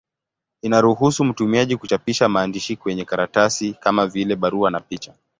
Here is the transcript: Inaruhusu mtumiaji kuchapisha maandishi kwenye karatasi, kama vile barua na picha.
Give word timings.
Inaruhusu 0.61 1.23
mtumiaji 1.25 1.77
kuchapisha 1.77 2.29
maandishi 2.29 2.75
kwenye 2.75 3.05
karatasi, 3.05 3.73
kama 3.73 4.07
vile 4.07 4.35
barua 4.35 4.71
na 4.71 4.79
picha. 4.79 5.13